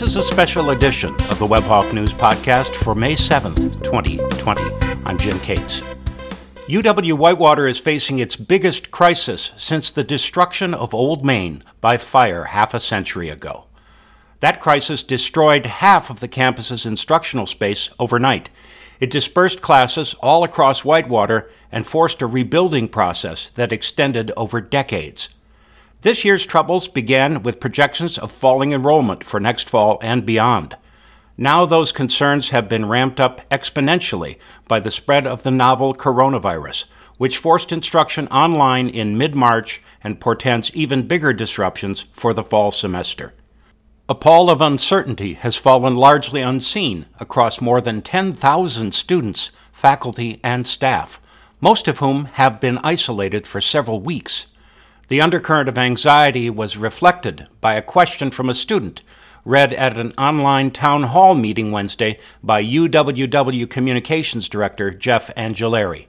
This 0.00 0.16
is 0.16 0.16
a 0.16 0.22
special 0.22 0.70
edition 0.70 1.12
of 1.12 1.38
the 1.38 1.46
Webhawk 1.46 1.92
News 1.92 2.14
Podcast 2.14 2.74
for 2.74 2.94
May 2.94 3.12
7th, 3.12 3.84
2020. 3.84 4.62
I'm 5.04 5.18
Jim 5.18 5.38
Cates. 5.40 5.80
UW 6.68 7.18
Whitewater 7.18 7.66
is 7.66 7.78
facing 7.78 8.18
its 8.18 8.34
biggest 8.34 8.90
crisis 8.90 9.52
since 9.58 9.90
the 9.90 10.02
destruction 10.02 10.72
of 10.72 10.94
Old 10.94 11.22
Main 11.22 11.62
by 11.82 11.98
fire 11.98 12.44
half 12.44 12.72
a 12.72 12.80
century 12.80 13.28
ago. 13.28 13.66
That 14.40 14.58
crisis 14.58 15.02
destroyed 15.02 15.66
half 15.66 16.08
of 16.08 16.20
the 16.20 16.28
campus's 16.28 16.86
instructional 16.86 17.44
space 17.44 17.90
overnight. 17.98 18.48
It 19.00 19.10
dispersed 19.10 19.60
classes 19.60 20.14
all 20.20 20.44
across 20.44 20.82
Whitewater 20.82 21.50
and 21.70 21.86
forced 21.86 22.22
a 22.22 22.26
rebuilding 22.26 22.88
process 22.88 23.50
that 23.50 23.70
extended 23.70 24.32
over 24.34 24.62
decades. 24.62 25.28
This 26.02 26.24
year's 26.24 26.46
troubles 26.46 26.88
began 26.88 27.42
with 27.42 27.60
projections 27.60 28.16
of 28.16 28.32
falling 28.32 28.72
enrollment 28.72 29.22
for 29.22 29.38
next 29.38 29.68
fall 29.68 29.98
and 30.00 30.24
beyond. 30.24 30.76
Now 31.36 31.66
those 31.66 31.92
concerns 31.92 32.50
have 32.50 32.70
been 32.70 32.86
ramped 32.86 33.20
up 33.20 33.42
exponentially 33.50 34.38
by 34.66 34.80
the 34.80 34.90
spread 34.90 35.26
of 35.26 35.42
the 35.42 35.50
novel 35.50 35.94
coronavirus, 35.94 36.86
which 37.18 37.36
forced 37.36 37.70
instruction 37.70 38.28
online 38.28 38.88
in 38.88 39.18
mid 39.18 39.34
March 39.34 39.82
and 40.02 40.20
portends 40.20 40.74
even 40.74 41.06
bigger 41.06 41.34
disruptions 41.34 42.06
for 42.12 42.32
the 42.32 42.44
fall 42.44 42.70
semester. 42.70 43.34
A 44.08 44.14
pall 44.14 44.48
of 44.48 44.62
uncertainty 44.62 45.34
has 45.34 45.54
fallen 45.56 45.96
largely 45.96 46.40
unseen 46.40 47.06
across 47.20 47.60
more 47.60 47.80
than 47.80 48.00
10,000 48.00 48.94
students, 48.94 49.50
faculty, 49.70 50.40
and 50.42 50.66
staff, 50.66 51.20
most 51.60 51.88
of 51.88 51.98
whom 51.98 52.24
have 52.24 52.58
been 52.58 52.78
isolated 52.78 53.46
for 53.46 53.60
several 53.60 54.00
weeks. 54.00 54.46
The 55.10 55.20
undercurrent 55.20 55.68
of 55.68 55.76
anxiety 55.76 56.48
was 56.50 56.76
reflected 56.76 57.48
by 57.60 57.74
a 57.74 57.82
question 57.82 58.30
from 58.30 58.48
a 58.48 58.54
student 58.54 59.02
read 59.44 59.72
at 59.72 59.98
an 59.98 60.12
online 60.16 60.70
town 60.70 61.02
hall 61.02 61.34
meeting 61.34 61.72
Wednesday 61.72 62.16
by 62.44 62.62
UWW 62.62 63.68
Communications 63.68 64.48
Director 64.48 64.92
Jeff 64.92 65.34
Angileri. 65.34 66.06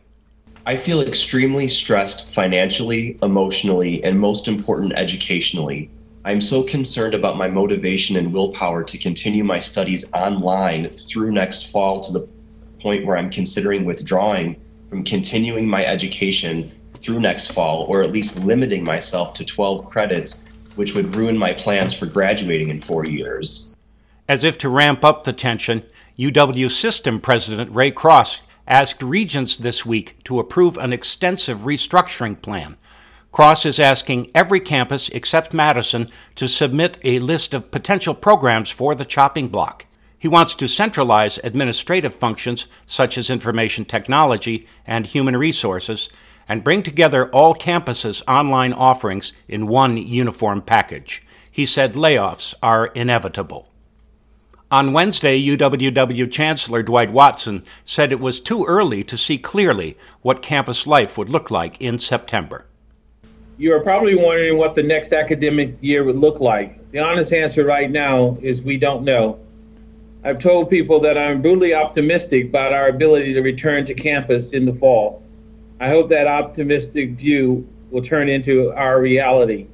I 0.68 0.78
feel 0.78 1.02
extremely 1.02 1.68
stressed 1.68 2.30
financially, 2.30 3.18
emotionally, 3.24 4.04
and 4.04 4.20
most 4.20 4.48
important, 4.48 4.94
educationally. 4.94 5.90
I'm 6.24 6.40
so 6.40 6.62
concerned 6.62 7.16
about 7.16 7.38
my 7.38 7.48
motivation 7.48 8.18
and 8.18 8.32
willpower 8.32 8.84
to 8.84 8.98
continue 9.00 9.44
my 9.44 9.58
studies 9.58 10.14
online 10.14 10.92
through 10.92 11.32
next 11.32 11.72
fall 11.72 12.02
to 12.02 12.14
the 12.14 12.30
point 12.80 13.08
where 13.08 13.18
I'm 13.18 13.32
considering 13.32 13.84
withdrawing 13.84 14.62
from 14.90 15.04
continuing 15.04 15.68
my 15.68 15.84
education 15.84 16.72
through 17.02 17.20
next 17.20 17.52
fall, 17.52 17.86
or 17.90 18.04
at 18.04 18.12
least 18.12 18.44
limiting 18.44 18.84
myself 18.84 19.34
to 19.34 19.46
12 19.46 19.90
credits, 19.90 20.48
which 20.76 20.94
would 20.94 21.16
ruin 21.16 21.38
my 21.38 21.54
plans 21.54 21.94
for 21.94 22.06
graduating 22.06 22.70
in 22.70 22.80
four 22.80 23.06
years. 23.06 23.76
As 24.28 24.44
if 24.44 24.58
to 24.60 24.70
ramp 24.70 25.04
up 25.04 25.24
the 25.24 25.34
tension, 25.34 25.84
UW 26.18 26.70
System 26.72 27.20
President 27.20 27.74
Ray 27.74 27.92
Cross 27.92 28.42
asked 28.68 29.04
regents 29.04 29.58
this 29.58 29.86
week 29.86 30.16
to 30.24 30.40
approve 30.40 30.78
an 30.78 30.94
extensive 30.94 31.60
restructuring 31.60 32.42
plan. 32.42 32.78
Cross 33.32 33.66
is 33.66 33.80
asking 33.80 34.30
every 34.36 34.60
campus 34.60 35.10
except 35.10 35.54
Madison 35.54 36.10
to 36.36 36.48
submit 36.48 36.98
a 37.04 37.20
list 37.20 37.54
of 37.54 37.72
potential 37.72 38.14
programs 38.14 38.70
for 38.70 38.94
the 38.94 39.06
chopping 39.06 39.48
block. 39.48 39.86
He 40.18 40.28
wants 40.28 40.54
to 40.56 40.68
centralize 40.68 41.40
administrative 41.44 42.14
functions 42.14 42.68
such 42.86 43.18
as 43.18 43.30
information 43.30 43.86
technology 43.86 44.68
and 44.86 45.08
human 45.08 45.36
resources 45.36 46.10
and 46.52 46.66
bring 46.66 46.84
together 46.84 47.30
all 47.30 47.56
campuses' 47.56 48.22
online 48.28 48.74
offerings 48.74 49.32
in 49.48 49.68
one 49.68 49.96
uniform 49.96 50.62
package. 50.62 51.26
He 51.50 51.66
said 51.66 51.94
layoffs 51.94 52.54
are 52.62 52.88
inevitable. 52.88 53.70
On 54.70 54.92
Wednesday, 54.92 55.42
UWW 55.42 56.30
Chancellor 56.30 56.84
Dwight 56.84 57.14
Watson 57.14 57.64
said 57.86 58.12
it 58.12 58.20
was 58.20 58.42
too 58.42 58.66
early 58.66 59.02
to 59.02 59.18
see 59.18 59.38
clearly 59.38 59.98
what 60.24 60.42
campus 60.42 60.86
life 60.86 61.18
would 61.18 61.30
look 61.30 61.52
like 61.52 61.80
in 61.80 61.98
September. 62.00 62.66
You 63.58 63.74
are 63.74 63.80
probably 63.80 64.16
wondering 64.16 64.58
what 64.58 64.76
the 64.76 64.84
next 64.84 65.14
academic 65.14 65.78
year 65.80 66.04
would 66.04 66.18
look 66.18 66.42
like. 66.42 66.92
The 66.92 67.00
honest 67.00 67.32
answer 67.32 67.64
right 67.64 67.90
now 67.90 68.38
is 68.42 68.62
we 68.62 68.76
don't 68.76 69.06
know. 69.06 69.40
I've 70.26 70.40
told 70.40 70.70
people 70.70 71.00
that 71.00 71.18
I'm 71.18 71.42
brutally 71.42 71.74
optimistic 71.74 72.50
about 72.50 72.74
our 72.74 72.90
ability 72.90 73.32
to 73.36 73.42
return 73.42 73.86
to 73.86 73.94
campus 73.94 74.52
in 74.52 74.66
the 74.66 74.74
fall. 74.74 75.24
I 75.82 75.90
hope 75.90 76.10
that 76.10 76.28
optimistic 76.28 77.14
view 77.14 77.68
will 77.90 78.04
turn 78.04 78.30
into 78.30 78.72
our 78.74 79.02
reality. 79.02 79.66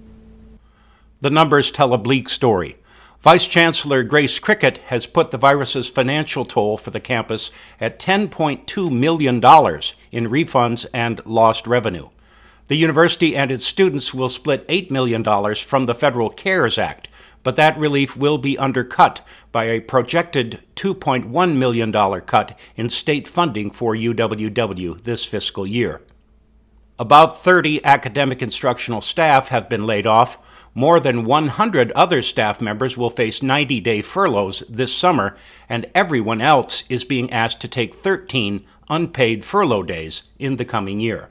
The 1.20 1.30
numbers 1.30 1.70
tell 1.70 1.94
a 1.94 1.98
bleak 1.98 2.30
story. 2.30 2.78
Vice 3.20 3.46
Chancellor 3.46 4.04
Grace 4.04 4.40
Crickette 4.40 4.78
has 4.86 5.06
put 5.06 5.32
the 5.32 5.38
virus's 5.38 5.90
financial 5.90 6.46
toll 6.46 6.78
for 6.78 6.92
the 6.92 7.02
campus 7.02 7.52
at 7.82 8.00
$10.2 8.00 8.90
million 8.90 9.36
in 9.36 10.32
refunds 10.32 10.86
and 10.94 11.26
lost 11.26 11.68
revenue. 11.68 12.08
The 12.70 12.78
university 12.78 13.36
and 13.36 13.52
its 13.52 13.68
students 13.68 14.14
will 14.14 14.30
split 14.30 14.66
$8 14.70 14.90
million 14.90 15.26
from 15.56 15.88
the 15.88 15.96
Federal 15.96 16.30
CARES 16.30 16.78
Act, 16.78 17.10
but 17.44 17.56
that 17.56 17.78
relief 17.78 18.18
will 18.18 18.38
be 18.38 18.58
undercut 18.58 19.22
by 19.52 19.66
a 19.66 19.80
projected 19.80 20.60
$2.1 20.76 21.56
million 21.56 21.92
cut 22.22 22.60
in 22.76 22.90
state 22.90 23.28
funding 23.28 23.72
for 23.72 23.96
UWW 23.96 25.04
this 25.04 25.26
fiscal 25.26 25.66
year. 25.66 26.02
About 27.00 27.44
30 27.44 27.84
academic 27.86 28.42
instructional 28.42 29.02
staff 29.02 29.50
have 29.50 29.70
been 29.70 29.86
laid 29.86 30.08
off. 30.08 30.40
More 30.74 31.00
than 31.00 31.26
100 31.26 31.92
other 31.92 32.22
staff 32.22 32.60
members 32.60 32.98
will 32.98 33.10
face 33.10 33.44
90 33.44 33.80
day 33.82 34.02
furloughs 34.02 34.64
this 34.68 34.96
summer, 34.96 35.36
and 35.70 35.86
everyone 35.94 36.42
else 36.42 36.84
is 36.90 37.04
being 37.04 37.32
asked 37.32 37.62
to 37.62 37.68
take 37.68 37.96
13 37.96 38.66
unpaid 38.90 39.44
furlough 39.44 39.84
days 39.84 40.24
in 40.40 40.56
the 40.58 40.66
coming 40.66 41.00
year. 41.00 41.30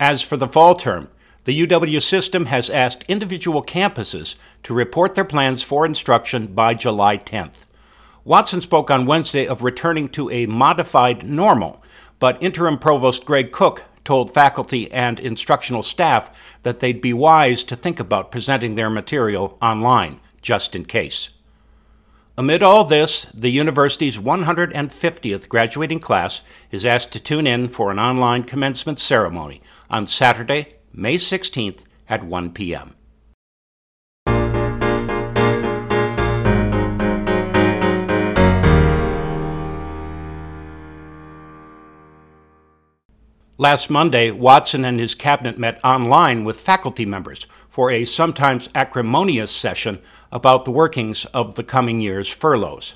As 0.00 0.22
for 0.22 0.36
the 0.36 0.48
fall 0.48 0.74
term, 0.74 1.08
the 1.44 1.66
UW 1.66 2.02
system 2.02 2.46
has 2.46 2.70
asked 2.70 3.04
individual 3.08 3.62
campuses 3.62 4.36
to 4.62 4.74
report 4.74 5.14
their 5.14 5.24
plans 5.24 5.62
for 5.62 5.84
instruction 5.84 6.48
by 6.48 6.74
July 6.74 7.18
10th. 7.18 7.66
Watson 8.24 8.62
spoke 8.62 8.90
on 8.90 9.04
Wednesday 9.04 9.46
of 9.46 9.62
returning 9.62 10.08
to 10.10 10.30
a 10.30 10.46
modified 10.46 11.24
normal, 11.24 11.82
but 12.18 12.42
interim 12.42 12.78
provost 12.78 13.26
Greg 13.26 13.52
Cook 13.52 13.82
told 14.04 14.32
faculty 14.32 14.90
and 14.92 15.20
instructional 15.20 15.82
staff 15.82 16.30
that 16.62 16.80
they'd 16.80 17.00
be 17.00 17.12
wise 17.12 17.64
to 17.64 17.76
think 17.76 18.00
about 18.00 18.30
presenting 18.30 18.74
their 18.74 18.90
material 18.90 19.58
online, 19.60 20.20
just 20.40 20.74
in 20.74 20.84
case. 20.84 21.30
Amid 22.36 22.62
all 22.62 22.84
this, 22.84 23.26
the 23.26 23.50
university's 23.50 24.18
150th 24.18 25.48
graduating 25.48 26.00
class 26.00 26.40
is 26.70 26.84
asked 26.84 27.12
to 27.12 27.20
tune 27.20 27.46
in 27.46 27.68
for 27.68 27.90
an 27.90 27.98
online 27.98 28.42
commencement 28.42 28.98
ceremony 28.98 29.60
on 29.88 30.06
Saturday, 30.06 30.74
May 30.96 31.16
16th 31.16 31.80
at 32.08 32.22
1 32.22 32.52
p.m. 32.52 32.94
Last 43.58 43.90
Monday, 43.90 44.30
Watson 44.30 44.84
and 44.84 45.00
his 45.00 45.16
cabinet 45.16 45.58
met 45.58 45.80
online 45.84 46.44
with 46.44 46.60
faculty 46.60 47.04
members 47.04 47.48
for 47.68 47.90
a 47.90 48.04
sometimes 48.04 48.68
acrimonious 48.72 49.50
session 49.50 50.00
about 50.30 50.64
the 50.64 50.70
workings 50.70 51.24
of 51.26 51.56
the 51.56 51.64
coming 51.64 51.98
year's 52.00 52.28
furloughs. 52.28 52.94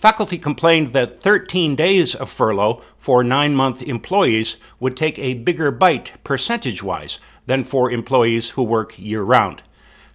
Faculty 0.00 0.38
complained 0.38 0.94
that 0.94 1.20
13 1.20 1.76
days 1.76 2.14
of 2.14 2.30
furlough 2.30 2.80
for 2.96 3.22
nine 3.22 3.54
month 3.54 3.82
employees 3.82 4.56
would 4.78 4.96
take 4.96 5.18
a 5.18 5.34
bigger 5.34 5.70
bite 5.70 6.12
percentage 6.24 6.82
wise 6.82 7.20
than 7.44 7.64
for 7.64 7.90
employees 7.90 8.50
who 8.50 8.62
work 8.62 8.98
year 8.98 9.22
round. 9.22 9.62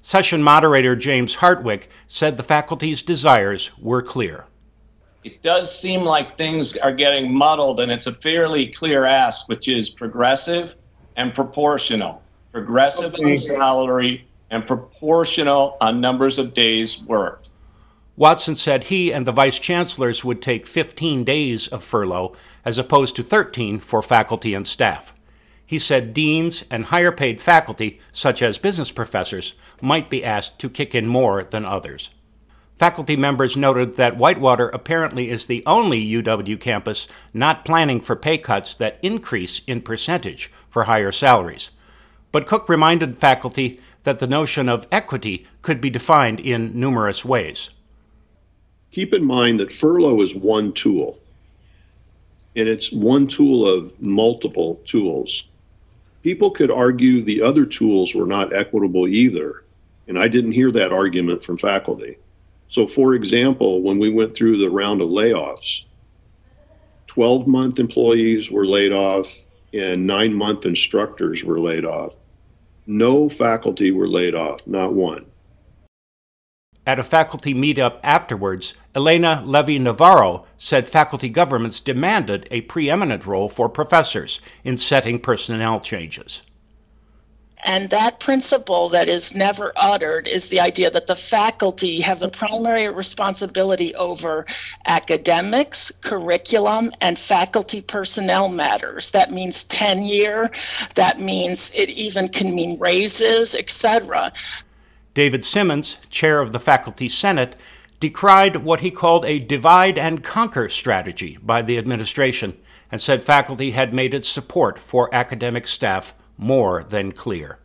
Session 0.02 0.42
moderator 0.42 0.96
James 0.96 1.36
Hartwick 1.36 1.84
said 2.08 2.36
the 2.36 2.42
faculty's 2.42 3.04
desires 3.04 3.70
were 3.78 4.02
clear. 4.02 4.48
It 5.24 5.44
does 5.44 5.80
seem 5.80 6.02
like 6.02 6.36
things 6.36 6.76
are 6.78 6.92
getting 6.92 7.32
muddled, 7.32 7.80
and 7.80 7.92
it's 7.92 8.08
a 8.08 8.12
fairly 8.12 8.66
clear 8.66 9.06
ask, 9.06 9.48
which 9.48 9.68
is 9.68 9.92
progressive 9.92 10.74
and 11.16 11.32
proportional. 11.32 12.24
Progressive 12.52 13.14
okay. 13.14 13.34
on 13.34 13.38
salary 13.38 14.28
and 14.50 14.66
proportional 14.66 15.78
on 15.80 16.02
numbers 16.02 16.40
of 16.40 16.56
days 16.56 17.04
worked. 17.04 17.45
Watson 18.18 18.56
said 18.56 18.86
he 18.86 19.12
and 19.12 19.28
the 19.28 19.34
vice 19.34 19.60
chancellors 19.60 20.24
would 20.24 20.42
take 20.42 20.66
15 20.66 21.26
days 21.26 21.68
of 21.68 21.84
furlough 21.84 22.34
as 22.64 22.78
opposed 22.78 23.16
to 23.18 23.24
13 23.24 23.80
for 23.80 24.02
faculty 24.02 24.54
and 24.54 24.68
staff. 24.68 25.14
He 25.66 25.80
said 25.80 26.14
deans 26.14 26.64
and 26.70 26.86
higher 26.86 27.12
paid 27.12 27.42
faculty, 27.42 28.00
such 28.12 28.42
as 28.42 28.58
business 28.58 28.92
professors, 28.92 29.56
might 29.82 30.10
be 30.10 30.24
asked 30.24 30.60
to 30.60 30.70
kick 30.70 30.96
in 30.96 31.08
more 31.08 31.44
than 31.44 31.66
others. 31.66 32.12
Faculty 32.78 33.16
members 33.16 33.58
noted 33.58 33.96
that 33.96 34.18
Whitewater 34.18 34.70
apparently 34.70 35.30
is 35.30 35.46
the 35.46 35.64
only 35.66 36.06
UW 36.06 36.60
campus 36.60 37.08
not 37.34 37.66
planning 37.66 38.02
for 38.02 38.16
pay 38.16 38.38
cuts 38.38 38.76
that 38.76 39.00
increase 39.02 39.62
in 39.66 39.82
percentage 39.82 40.52
for 40.70 40.84
higher 40.84 41.12
salaries. 41.12 41.72
But 42.32 42.48
Cook 42.48 42.70
reminded 42.70 43.18
faculty 43.18 43.80
that 44.04 44.20
the 44.20 44.28
notion 44.28 44.70
of 44.70 44.88
equity 44.92 45.48
could 45.62 45.82
be 45.82 45.90
defined 45.90 46.40
in 46.40 46.78
numerous 46.78 47.26
ways. 47.26 47.72
Keep 48.96 49.14
in 49.14 49.26
mind 49.26 49.60
that 49.60 49.74
furlough 49.74 50.22
is 50.22 50.34
one 50.34 50.72
tool, 50.72 51.20
and 52.56 52.70
it's 52.70 52.94
one 52.94 53.28
tool 53.28 53.68
of 53.68 53.92
multiple 54.02 54.82
tools. 54.86 55.44
People 56.24 56.50
could 56.50 56.72
argue 56.72 57.22
the 57.22 57.42
other 57.42 57.66
tools 57.66 58.16
were 58.16 58.26
not 58.26 58.56
equitable 58.56 59.06
either, 59.06 59.66
and 60.08 60.18
I 60.18 60.30
didn't 60.30 60.54
hear 60.54 60.72
that 60.72 60.94
argument 60.94 61.44
from 61.44 61.58
faculty. 61.58 62.18
So, 62.70 62.88
for 62.88 63.16
example, 63.16 63.82
when 63.82 64.00
we 64.00 64.10
went 64.10 64.34
through 64.34 64.60
the 64.60 64.70
round 64.70 65.02
of 65.02 65.10
layoffs, 65.10 65.84
12 67.08 67.48
month 67.48 67.80
employees 67.80 68.50
were 68.50 68.66
laid 68.66 68.94
off 68.94 69.42
and 69.74 70.08
nine 70.08 70.34
month 70.34 70.66
instructors 70.66 71.44
were 71.44 71.60
laid 71.60 71.84
off. 71.84 72.14
No 72.88 73.28
faculty 73.28 73.92
were 73.92 74.08
laid 74.08 74.36
off, 74.36 74.66
not 74.66 74.94
one. 74.94 75.26
At 76.88 77.00
a 77.00 77.04
faculty 77.04 77.56
meetup 77.56 78.00
afterwards, 78.04 78.76
Elena 78.94 79.42
Levy 79.44 79.80
Navarro 79.80 80.46
said 80.58 80.88
faculty 80.88 81.30
governments 81.30 81.80
demanded 81.80 82.48
a 82.52 82.62
preeminent 82.62 83.26
role 83.26 83.50
for 83.50 83.68
professors 83.68 84.40
in 84.64 84.78
setting 84.78 85.20
personnel 85.20 85.80
changes. 85.80 86.44
And 87.66 87.90
that 87.90 88.20
principle 88.20 88.90
that 88.90 89.08
is 89.08 89.34
never 89.34 89.74
uttered 89.76 90.28
is 90.28 90.50
the 90.50 90.60
idea 90.60 90.92
that 90.92 91.08
the 91.08 91.16
faculty 91.16 92.02
have 92.02 92.20
the 92.20 92.30
primary 92.30 92.88
responsibility 92.90 93.96
over 93.96 94.46
academics, 94.86 95.90
curriculum, 95.90 96.92
and 97.02 97.18
faculty 97.18 97.82
personnel 97.82 98.50
matters. 98.50 99.10
That 99.12 99.32
means 99.32 99.64
tenure, 99.64 100.52
that 100.94 101.20
means 101.20 101.72
it 101.74 101.90
even 101.90 102.30
can 102.30 102.54
mean 102.54 102.78
raises, 102.80 103.56
etc. 103.56 104.32
David 105.16 105.46
Simmons, 105.46 105.96
chair 106.10 106.42
of 106.42 106.52
the 106.52 106.60
Faculty 106.60 107.08
Senate, 107.08 107.56
decried 108.02 108.58
what 108.58 108.82
he 108.82 108.92
called 108.92 109.24
a 109.24 109.40
divide 109.40 109.98
and 109.98 110.22
conquer 110.22 110.68
strategy 110.68 111.40
by 111.42 111.62
the 111.62 111.78
administration 111.78 112.58
and 112.92 113.00
said 113.00 113.24
faculty 113.24 113.72
had 113.72 113.94
made 113.94 114.14
its 114.14 114.28
support 114.28 114.78
for 114.78 115.14
academic 115.16 115.68
staff 115.68 116.14
more 116.38 116.84
than 116.84 117.14
clear. 117.14 117.60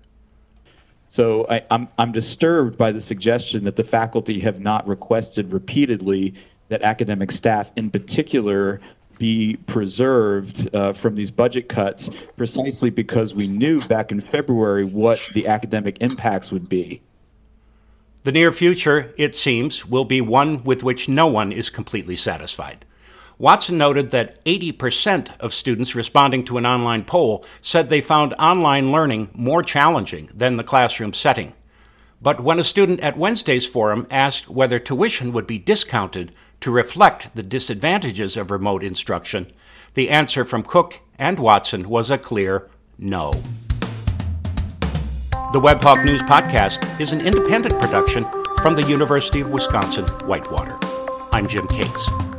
So 1.09 1.45
I, 1.49 1.57
am 1.57 1.65
I'm, 1.71 1.89
I'm 1.99 2.13
disturbed 2.13 2.79
by 2.79 2.93
the 2.93 3.01
suggestion 3.01 3.65
that 3.65 3.75
the 3.75 3.83
faculty 3.83 4.39
have 4.41 4.61
not 4.61 4.87
requested 4.87 5.53
repeatedly 5.53 6.35
that 6.69 6.83
academic 6.83 7.33
staff, 7.33 7.73
in 7.75 7.91
particular, 7.91 8.81
be 9.19 9.57
preserved 9.67 10.73
uh, 10.73 10.93
from 10.93 11.17
these 11.17 11.33
budget 11.33 11.69
cuts, 11.69 12.11
precisely 12.37 12.91
because 12.91 13.35
we 13.35 13.49
knew 13.49 13.81
back 13.89 14.13
in 14.13 14.21
February 14.21 14.85
what 14.85 15.19
the 15.35 15.49
academic 15.49 15.99
impacts 16.01 16.53
would 16.53 16.69
be. 16.69 17.03
The 18.23 18.33
near 18.33 18.53
future, 18.53 19.15
it 19.17 19.35
seems, 19.35 19.87
will 19.87 20.05
be 20.05 20.21
one 20.21 20.63
with 20.63 20.83
which 20.83 21.09
no 21.09 21.27
one 21.27 21.53
is 21.53 21.71
completely 21.71 22.17
satisfied. 22.17 22.85
Watson 23.39 23.79
noted 23.79 24.11
that 24.11 24.45
80% 24.45 25.39
of 25.41 25.55
students 25.55 25.95
responding 25.95 26.45
to 26.45 26.59
an 26.59 26.67
online 26.67 27.05
poll 27.05 27.43
said 27.63 27.89
they 27.89 28.03
found 28.03 28.35
online 28.35 28.93
learning 28.93 29.31
more 29.33 29.63
challenging 29.63 30.29
than 30.35 30.59
the 30.59 30.65
classroom 30.65 31.15
setting. 31.15 31.55
But 32.21 32.43
when 32.43 32.59
a 32.59 32.65
student 32.65 33.01
at 33.01 33.17
Wednesday's 33.17 33.65
forum 33.65 34.07
asked 34.11 34.51
whether 34.51 34.79
tuition 34.79 35.33
would 35.33 35.47
be 35.47 35.59
discounted 35.59 36.33
to 36.61 36.71
reflect 36.71 37.35
the 37.35 37.43
disadvantages 37.43 38.37
of 38.37 38.51
remote 38.51 38.85
instruction, 38.85 39.47
the 39.95 40.11
answer 40.11 40.45
from 40.45 40.63
Cook 40.63 41.01
and 41.19 41.39
Watson 41.39 41.89
was 41.89 42.11
a 42.11 42.19
clear 42.19 42.69
no. 42.99 43.33
The 45.53 45.61
Webhawk 45.61 46.05
News 46.05 46.23
Podcast 46.23 47.01
is 47.01 47.11
an 47.11 47.27
independent 47.27 47.81
production 47.81 48.25
from 48.63 48.77
the 48.77 48.85
University 48.87 49.41
of 49.41 49.49
Wisconsin 49.49 50.05
Whitewater. 50.25 50.79
I'm 51.33 51.49
Jim 51.49 51.67
Cates. 51.67 52.30